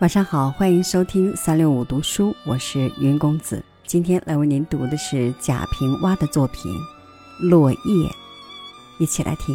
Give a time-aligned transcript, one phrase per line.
[0.00, 3.62] 晚上好，欢迎收听三六五读书，我是云公子。
[3.84, 6.72] 今天来为您读的是贾平凹的作品
[7.46, 7.76] 《落叶》，
[8.98, 9.54] 一起来听。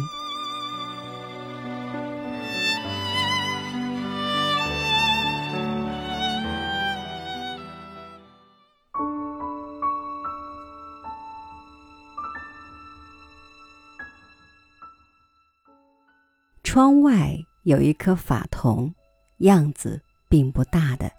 [16.62, 18.94] 窗外有一颗法桐，
[19.38, 20.00] 样子。
[20.28, 21.10] 并不大的。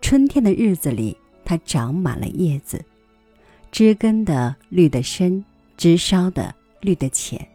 [0.00, 2.84] 春天的日子里，它长满了叶子，
[3.72, 5.44] 枝根的绿得深，
[5.76, 7.48] 枝梢的绿得浅。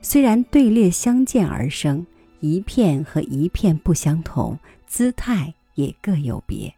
[0.00, 2.06] 虽然队列相间而生，
[2.40, 6.74] 一片和一片不相同，姿态也各有别。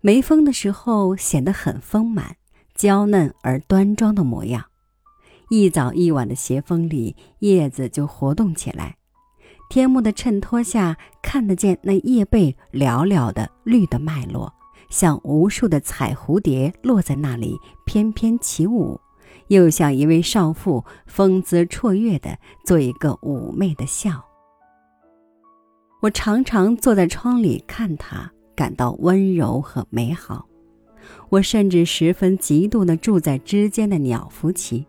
[0.00, 2.36] 没风的时候显得很丰满、
[2.74, 4.62] 娇嫩而端庄的模样；
[5.48, 8.96] 一早一晚的斜风里，叶子就活动起来。
[9.72, 14.52] 天幕的衬托下，看得见那叶背寥寥的绿的脉络，
[14.90, 17.56] 像无数的彩蝴蝶落在那里
[17.86, 19.00] 翩翩起舞，
[19.46, 24.22] 又像一位少妇风姿绰约的做一个妩媚的笑。
[26.02, 30.46] 我常常坐在窗里看它，感到温柔和美好。
[31.30, 34.86] 我甚至十分嫉妒那住在枝间的鸟夫妻，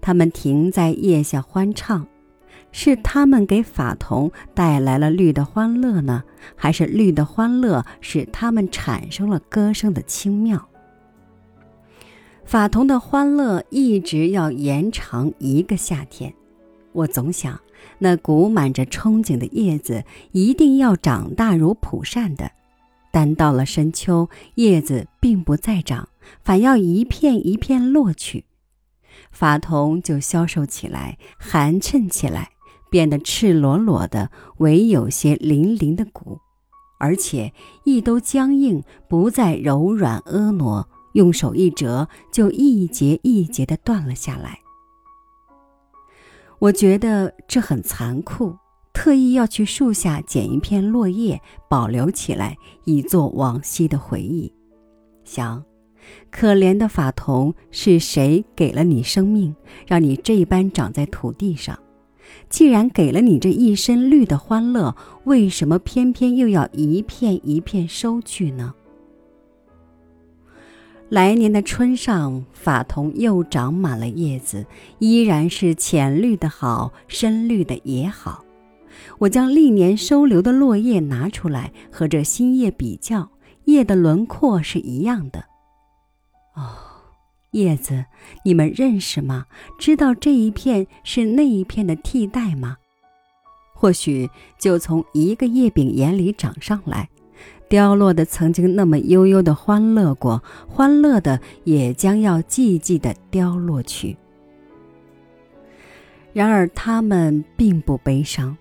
[0.00, 2.04] 它们停在叶下欢唱。
[2.70, 6.22] 是他们给法桐带来了绿的欢乐呢，
[6.54, 10.68] 还是绿的欢乐使他们产生了歌声的轻妙？
[12.44, 16.32] 法桐的欢乐一直要延长一个夏天。
[16.92, 17.60] 我总想，
[17.98, 22.50] 那鼓满着憧憬的叶子一定要长大如蒲扇的，
[23.12, 26.08] 但到了深秋，叶子并不再长，
[26.42, 28.46] 反要一片一片落去，
[29.30, 32.50] 法桐就消瘦起来，寒碜起来。
[32.90, 36.38] 变得赤裸裸的，唯有些零零的骨，
[36.98, 37.52] 而且
[37.84, 40.86] 亦都僵硬，不再柔软婀娜。
[41.14, 44.60] 用手一折，就一节一节的断了下来。
[46.60, 48.54] 我觉得这很残酷，
[48.92, 54.52] 特意要去树下捡一片落叶，保留起来，以作往昔的回忆。
[55.24, 55.64] 想，
[56.30, 61.76] 可怜的法桐，是谁给了你生命，让你这般长在土地上？
[62.48, 64.94] 既然给了你这一身绿的欢乐，
[65.24, 68.74] 为什么偏偏又要一片一片收去呢？
[71.10, 74.66] 来年的春上，法桐又长满了叶子，
[74.98, 78.44] 依然是浅绿的好，深绿的也好。
[79.18, 83.30] 我将历年收留的落叶拿出来，和这新叶比较，
[83.64, 85.44] 叶的轮廓是一样的。
[87.52, 88.04] 叶子，
[88.44, 89.46] 你们认识吗？
[89.78, 92.76] 知道这一片是那一片的替代吗？
[93.74, 94.28] 或许
[94.58, 97.08] 就从一个叶柄眼里长上来，
[97.68, 104.16] 凋落的曾经那么悠悠的欢乐过，欢乐的也将要寂寂的凋落去。
[106.32, 108.56] 然而他们并不悲伤，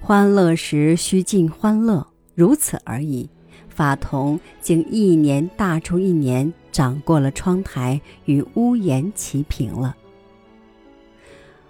[0.00, 3.28] 欢乐时须尽欢乐，如此而已。
[3.68, 6.52] 法桐竟一年大出一年。
[6.76, 9.96] 长过了窗台，与屋檐齐平了。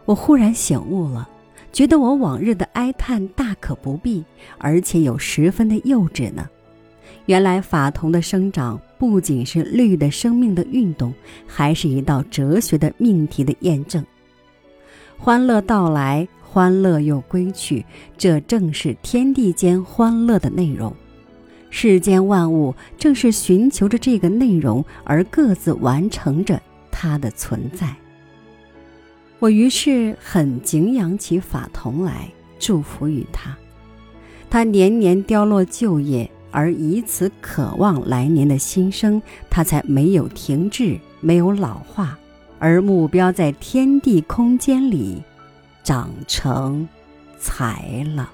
[0.04, 1.28] 我忽然醒悟了，
[1.72, 4.24] 觉得我往日的哀叹大可不必，
[4.58, 6.50] 而且有十分的幼稚呢。
[7.26, 11.14] 原来法桐的生长不仅是绿的生命的运动，
[11.46, 14.04] 还是一道哲学的命题的验证。
[15.16, 17.86] 欢乐到来，欢乐又归去，
[18.18, 20.92] 这正是天地间欢乐的内容。
[21.70, 26.60] 世间万物正是寻求着这个内容而各自完成着
[26.90, 27.94] 它的存在。
[29.38, 33.54] 我于是很敬仰起法桐来，祝福于他。
[34.48, 42.18] 他年年凋落旧叶，而以此渴望来年的新生，他才没有停滞，没有老化，
[42.58, 45.22] 而目标在天地空间里
[45.84, 46.88] 长成
[47.38, 48.32] 才了。